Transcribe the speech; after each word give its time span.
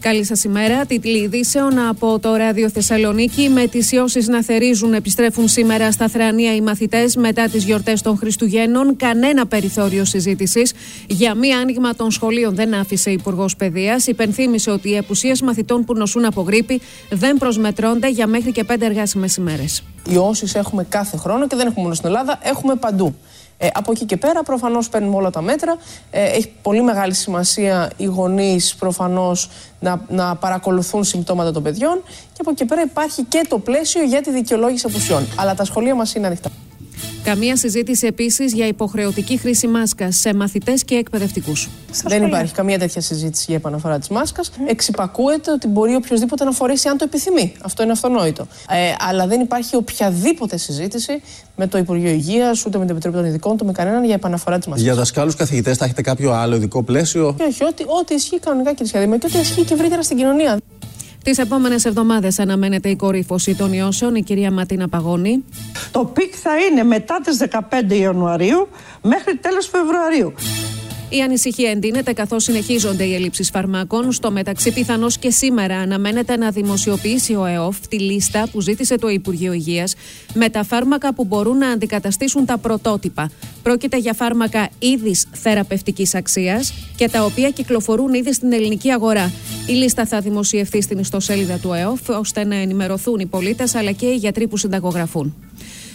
Καλή 0.00 0.24
σας 0.24 0.44
ημέρα. 0.44 0.86
Τίτλοι 0.86 1.18
ειδήσεων 1.18 1.78
από 1.78 2.18
το 2.18 2.34
Ράδιο 2.34 2.70
Θεσσαλονίκη. 2.70 3.48
Με 3.48 3.66
τις 3.66 3.92
ιώσεις 3.92 4.28
να 4.28 4.42
θερίζουν, 4.42 4.94
επιστρέφουν 4.94 5.48
σήμερα 5.48 5.92
στα 5.92 6.08
Θρανία 6.08 6.54
οι 6.54 6.60
μαθητές 6.60 7.16
μετά 7.16 7.48
τις 7.48 7.64
γιορτές 7.64 8.02
των 8.02 8.16
Χριστουγέννων. 8.16 8.96
Κανένα 8.96 9.46
περιθώριο 9.46 10.04
συζήτησης 10.04 10.72
για 11.06 11.34
μη 11.34 11.54
άνοιγμα 11.54 11.94
των 11.94 12.10
σχολείων 12.10 12.54
δεν 12.54 12.74
άφησε 12.74 13.10
Υπουργός 13.10 13.56
Παιδείας. 13.56 14.06
Υπενθύμησε 14.06 14.70
ότι 14.70 14.90
οι 14.90 14.98
απουσίες 14.98 15.42
μαθητών 15.42 15.84
που 15.84 15.94
νοσούν 15.94 16.24
από 16.24 16.40
γρήπη 16.42 16.80
δεν 17.10 17.36
προσμετρώνται 17.36 18.10
για 18.10 18.26
μέχρι 18.26 18.52
και 18.52 18.64
πέντε 18.64 18.86
εργάσιμες 18.86 19.36
ημέρες. 19.36 19.82
Ιώσει 20.08 20.46
έχουμε 20.54 20.84
κάθε 20.84 21.16
χρόνο 21.16 21.46
και 21.46 21.56
δεν 21.56 21.66
έχουμε 21.66 21.82
μόνο 21.82 21.94
στην 21.94 22.08
Ελλάδα, 22.08 22.38
έχουμε 22.42 22.74
παντού. 22.74 23.14
Ε, 23.62 23.68
από 23.74 23.90
εκεί 23.92 24.04
και 24.04 24.16
πέρα 24.16 24.42
προφανώς 24.42 24.88
παίρνουμε 24.88 25.16
όλα 25.16 25.30
τα 25.30 25.42
μέτρα. 25.42 25.76
Ε, 26.10 26.24
έχει 26.24 26.52
πολύ 26.62 26.82
μεγάλη 26.82 27.14
σημασία 27.14 27.90
οι 27.96 28.04
γονείς 28.04 28.74
προφανώς 28.74 29.50
να, 29.80 30.00
να 30.08 30.36
παρακολουθούν 30.36 31.04
συμπτώματα 31.04 31.52
των 31.52 31.62
παιδιών 31.62 32.02
και 32.04 32.38
από 32.40 32.50
εκεί 32.50 32.58
και 32.58 32.64
πέρα 32.64 32.82
υπάρχει 32.82 33.22
και 33.24 33.46
το 33.48 33.58
πλαίσιο 33.58 34.02
για 34.02 34.22
τη 34.22 34.30
δικαιολόγηση 34.30 34.86
απουσιών. 34.88 35.26
Αλλά 35.36 35.54
τα 35.54 35.64
σχολεία 35.64 35.94
μας 35.94 36.14
είναι 36.14 36.26
ανοιχτά. 36.26 36.50
Καμία 37.24 37.56
συζήτηση 37.56 38.06
επίσης 38.06 38.52
για 38.52 38.66
υποχρεωτική 38.66 39.36
χρήση 39.38 39.66
μάσκας 39.66 40.16
σε 40.16 40.34
μαθητές 40.34 40.84
και 40.84 40.94
εκπαιδευτικούς. 40.94 41.68
Δεν 42.04 42.26
υπάρχει 42.26 42.52
καμία 42.52 42.78
τέτοια 42.78 43.00
συζήτηση 43.00 43.44
για 43.48 43.56
επαναφορά 43.56 43.98
της 43.98 44.08
μάσκας. 44.08 44.50
Mm. 44.50 44.54
Εξυπακούεται 44.66 45.52
ότι 45.52 45.68
μπορεί 45.68 45.94
οποιοδήποτε 45.94 46.44
να 46.44 46.50
φορέσει 46.52 46.88
αν 46.88 46.96
το 46.96 47.04
επιθυμεί. 47.04 47.52
Αυτό 47.62 47.82
είναι 47.82 47.92
αυτονόητο. 47.92 48.46
Ε, 48.70 48.94
αλλά 49.08 49.26
δεν 49.26 49.40
υπάρχει 49.40 49.76
οποιαδήποτε 49.76 50.56
συζήτηση 50.56 51.22
με 51.56 51.66
το 51.66 51.78
Υπουργείο 51.78 52.10
Υγείας, 52.10 52.66
ούτε 52.66 52.78
με 52.78 52.84
την 52.84 52.92
Επιτροπή 52.92 53.16
των 53.16 53.26
Ειδικών, 53.26 53.52
ούτε 53.52 53.64
με 53.64 53.72
κανέναν 53.72 54.04
για 54.04 54.14
επαναφορά 54.14 54.58
της 54.58 54.66
μάσκας. 54.66 54.84
Για 54.84 54.94
δασκάλους 54.94 55.34
καθηγητές, 55.34 55.76
θα 55.76 55.84
έχετε 55.84 56.02
κάποιο 56.02 56.32
άλλο 56.32 56.56
ειδικό 56.56 56.82
πλαίσιο; 56.82 57.34
Και 57.38 57.44
όχι, 57.48 57.64
ό,τι, 57.64 57.84
ό,τι 58.00 58.14
ισχύει 58.14 58.38
κανονικά 58.38 58.72
και 58.72 58.84
σχέδια 58.84 59.16
και 59.16 59.26
ό,τι 59.26 59.38
ισχύει 59.38 59.64
και 59.64 59.74
ευρύτερα 59.74 60.02
στην 60.02 60.16
κοινωνία. 60.16 60.58
Τις 61.24 61.38
επόμενες 61.38 61.84
εβδομάδες 61.84 62.38
αναμένεται 62.38 62.88
η 62.88 62.96
κορύφωση 62.96 63.54
των 63.54 63.72
ιώσεων, 63.72 64.14
η 64.14 64.22
κυρία 64.22 64.50
Ματίνα 64.50 64.88
Παγώνη. 64.88 65.44
Το 65.90 66.04
πικ 66.04 66.34
θα 66.42 66.50
είναι 66.58 66.82
μετά 66.82 67.20
τις 67.24 67.38
15 67.38 67.94
Ιανουαρίου 67.94 68.68
μέχρι 69.02 69.36
τέλος 69.36 69.68
Φεβρουαρίου. 69.68 70.34
Η 71.12 71.20
ανησυχία 71.20 71.70
εντείνεται 71.70 72.12
καθώς 72.12 72.42
συνεχίζονται 72.42 73.04
οι 73.04 73.14
ελλείψεις 73.14 73.50
φαρμάκων. 73.50 74.12
Στο 74.12 74.30
μεταξύ, 74.30 74.72
πιθανώς 74.72 75.18
και 75.18 75.30
σήμερα 75.30 75.76
αναμένεται 75.76 76.36
να 76.36 76.50
δημοσιοποιήσει 76.50 77.34
ο 77.34 77.44
ΕΟΦ 77.44 77.78
τη 77.88 77.98
λίστα 77.98 78.48
που 78.52 78.60
ζήτησε 78.60 78.96
το 78.96 79.08
Υπουργείο 79.08 79.52
Υγείας 79.52 79.94
με 80.34 80.48
τα 80.48 80.64
φάρμακα 80.64 81.14
που 81.14 81.24
μπορούν 81.24 81.56
να 81.56 81.68
αντικαταστήσουν 81.68 82.44
τα 82.46 82.58
πρωτότυπα. 82.58 83.30
Πρόκειται 83.62 83.96
για 83.96 84.12
φάρμακα 84.12 84.68
είδης 84.78 85.26
θεραπευτικής 85.32 86.14
αξίας 86.14 86.72
και 86.96 87.08
τα 87.08 87.24
οποία 87.24 87.50
κυκλοφορούν 87.50 88.14
ήδη 88.14 88.32
στην 88.32 88.52
ελληνική 88.52 88.90
αγορά. 88.90 89.32
Η 89.70 89.72
λίστα 89.72 90.06
θα 90.06 90.20
δημοσιευθεί 90.20 90.82
στην 90.82 90.98
ιστοσέλιδα 90.98 91.58
του 91.58 91.72
ΕΟΦ 91.72 92.08
ώστε 92.08 92.44
να 92.44 92.54
ενημερωθούν 92.54 93.18
οι 93.18 93.26
πολίτες 93.26 93.74
αλλά 93.74 93.92
και 93.92 94.06
οι 94.06 94.14
γιατροί 94.14 94.48
που 94.48 94.56
συνταγογραφούν. 94.56 95.34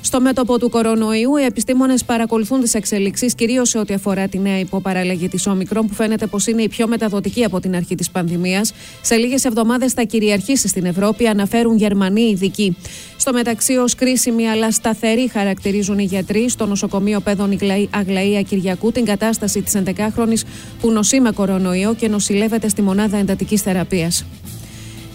Στο 0.00 0.20
μέτωπο 0.20 0.58
του 0.58 0.70
κορονοϊού, 0.70 1.36
οι 1.36 1.44
επιστήμονες 1.44 2.04
παρακολουθούν 2.04 2.60
τις 2.60 2.74
εξελίξεις, 2.74 3.34
κυρίως 3.34 3.68
σε 3.68 3.78
ό,τι 3.78 3.94
αφορά 3.94 4.28
τη 4.28 4.38
νέα 4.38 4.58
υποπαραλλαγή 4.58 5.28
της 5.28 5.46
Όμικρον, 5.46 5.86
που 5.86 5.94
φαίνεται 5.94 6.26
πως 6.26 6.46
είναι 6.46 6.62
η 6.62 6.68
πιο 6.68 6.88
μεταδοτική 6.88 7.44
από 7.44 7.60
την 7.60 7.76
αρχή 7.76 7.94
της 7.94 8.10
πανδημίας. 8.10 8.72
Σε 9.02 9.16
λίγες 9.16 9.44
εβδομάδες 9.44 9.92
θα 9.92 10.02
κυριαρχήσει 10.02 10.68
στην 10.68 10.84
Ευρώπη, 10.84 11.26
αναφέρουν 11.26 11.76
Γερμανοί 11.76 12.22
ειδικοί. 12.22 12.76
Στο 13.16 13.32
μεταξύ, 13.32 13.76
ως 13.76 13.94
κρίσιμη 13.94 14.48
αλλά 14.48 14.70
σταθερή 14.70 15.28
χαρακτηρίζουν 15.28 15.98
οι 15.98 16.04
γιατροί 16.04 16.48
στο 16.48 16.66
νοσοκομείο 16.66 17.20
Πέδων 17.20 17.58
Αγλαία 17.90 18.42
Κυριακού 18.42 18.92
την 18.92 19.04
κατάσταση 19.04 19.62
της 19.62 19.74
11χρονη 19.84 20.36
που 20.80 20.90
νοσεί 20.90 21.20
με 21.20 21.30
κορονοϊό 21.30 21.94
και 21.94 22.08
νοσηλεύεται 22.08 22.68
στη 22.68 22.82
μονάδα 22.82 23.16
εντατικής 23.16 23.62
θεραπείας. 23.62 24.24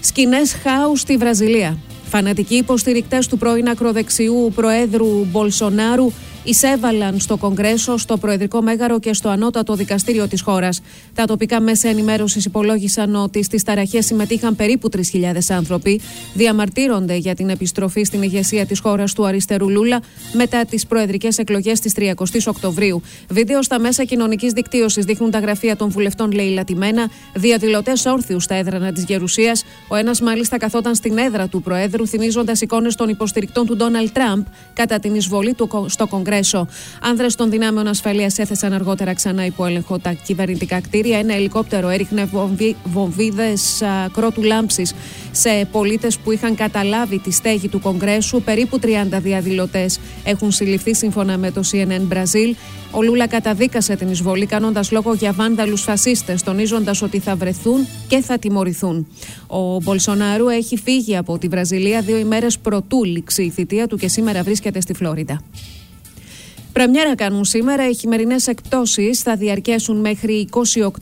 Σκηνές 0.00 0.52
χάου 0.52 0.96
στη 0.96 1.16
Βραζιλία. 1.16 1.78
Φανατικοί 2.12 2.54
υποστηρικτές 2.54 3.26
του 3.26 3.38
πρώην 3.38 3.68
ακροδεξιού 3.68 4.52
Προέδρου 4.54 5.26
Μπολσονάρου 5.32 6.12
εισέβαλαν 6.44 7.20
στο 7.20 7.36
Κογκρέσο, 7.36 7.96
στο 7.96 8.16
Προεδρικό 8.16 8.62
Μέγαρο 8.62 8.98
και 8.98 9.14
στο 9.14 9.28
Ανώτατο 9.28 9.74
Δικαστήριο 9.74 10.28
της 10.28 10.40
χώρας. 10.40 10.80
Τα 11.14 11.24
τοπικά 11.24 11.60
μέσα 11.60 11.88
ενημέρωσης 11.88 12.44
υπολόγισαν 12.44 13.14
ότι 13.14 13.42
στις 13.42 13.62
ταραχές 13.62 14.06
συμμετείχαν 14.06 14.56
περίπου 14.56 14.88
3.000 14.88 15.50
άνθρωποι. 15.50 16.00
Διαμαρτύρονται 16.34 17.16
για 17.16 17.34
την 17.34 17.48
επιστροφή 17.48 18.02
στην 18.02 18.22
ηγεσία 18.22 18.66
της 18.66 18.78
χώρας 18.80 19.12
του 19.12 19.26
αριστερού 19.26 19.70
Λούλα 19.70 20.00
μετά 20.32 20.64
τις 20.64 20.86
προεδρικές 20.86 21.38
εκλογές 21.38 21.80
της 21.80 21.92
30 21.92 22.46
Οκτωβρίου. 22.46 23.02
Βίντεο 23.28 23.62
στα 23.62 23.78
μέσα 23.78 24.04
κοινωνικής 24.04 24.52
δικτύωσης 24.52 25.04
δείχνουν 25.04 25.30
τα 25.30 25.38
γραφεία 25.38 25.76
των 25.76 25.88
βουλευτών 25.88 26.32
λαιλατημένα, 26.32 27.10
διαδηλωτές 27.34 28.04
όρθιους 28.04 28.44
στα 28.44 28.54
έδρανα 28.54 28.92
της 28.92 29.04
Γερουσίας. 29.04 29.64
Ο 29.88 29.96
ένας 29.96 30.20
μάλιστα 30.20 30.58
καθόταν 30.58 30.94
στην 30.94 31.18
έδρα 31.18 31.48
του 31.48 31.62
Προέδρου, 31.62 32.06
θυμίζοντας 32.06 32.60
εικόνες 32.60 32.94
των 32.94 33.08
υποστηρικτών 33.08 33.66
του 33.66 33.76
Ντόναλτ 33.76 34.12
Τραμπ 34.12 34.44
κατά 34.72 34.98
την 34.98 35.14
εισβολή 35.14 35.54
του 35.54 35.86
στο 35.86 36.06
Κογκρέσο 36.06 36.30
Κογκρέσο. 36.32 36.66
Άνδρες 37.02 37.34
των 37.34 37.50
δυνάμεων 37.50 37.86
ασφαλείας 37.86 38.38
έθεσαν 38.38 38.72
αργότερα 38.72 39.14
ξανά 39.14 39.44
υπό 39.44 39.64
έλεγχο 39.66 39.98
τα 39.98 40.12
κυβερνητικά 40.12 40.80
κτίρια. 40.80 41.18
Ένα 41.18 41.34
ελικόπτερο 41.34 41.88
έριχνε 41.88 42.28
βομβίδες 42.84 43.82
κρότου 44.12 44.42
λάμψη 44.42 44.82
σε 45.30 45.68
πολίτες 45.72 46.18
που 46.18 46.32
είχαν 46.32 46.54
καταλάβει 46.54 47.18
τη 47.18 47.30
στέγη 47.30 47.68
του 47.68 47.80
Κογκρέσου. 47.80 48.42
Περίπου 48.42 48.78
30 48.82 48.86
διαδηλωτές 49.10 49.98
έχουν 50.24 50.50
συλληφθεί 50.52 50.94
σύμφωνα 50.94 51.38
με 51.38 51.50
το 51.50 51.62
CNN 51.72 52.12
Brazil. 52.12 52.54
Ο 52.90 53.02
Λούλα 53.02 53.26
καταδίκασε 53.26 53.96
την 53.96 54.10
εισβολή 54.10 54.46
κάνοντας 54.46 54.90
λόγο 54.90 55.14
για 55.14 55.32
βάνδαλους 55.32 55.82
φασίστες, 55.82 56.42
τονίζοντας 56.42 57.02
ότι 57.02 57.18
θα 57.18 57.36
βρεθούν 57.36 57.86
και 58.08 58.20
θα 58.20 58.38
τιμωρηθούν. 58.38 59.06
Ο 59.46 59.80
Μπολσονάρου 59.82 60.48
έχει 60.48 60.76
φύγει 60.76 61.16
από 61.16 61.38
τη 61.38 61.48
Βραζιλία 61.48 62.00
δύο 62.00 62.16
ημέρες 62.16 62.58
πρωτού 62.58 63.04
λήξει 63.04 63.42
η 63.42 63.50
θητεία 63.50 63.86
του 63.86 63.96
και 63.96 64.08
σήμερα 64.08 64.42
βρίσκεται 64.42 64.80
στη 64.80 64.94
Φλόριντα. 64.94 65.40
Πρεμιέρα 66.72 67.14
κάνουν 67.14 67.44
σήμερα. 67.44 67.88
Οι 67.88 67.94
χειμερινές 67.94 68.46
εκπτώσεις 68.46 69.20
θα 69.20 69.36
διαρκέσουν 69.36 70.00
μέχρι 70.00 70.48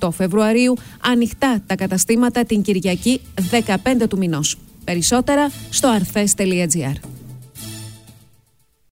28 0.00 0.10
Φεβρουαρίου. 0.10 0.76
Ανοιχτά 1.00 1.62
τα 1.66 1.74
καταστήματα 1.74 2.44
την 2.44 2.62
Κυριακή 2.62 3.20
15 3.50 4.08
του 4.08 4.18
μηνός. 4.18 4.56
Περισσότερα 4.84 5.50
στο 5.70 5.88
arthes.gr. 5.98 7.09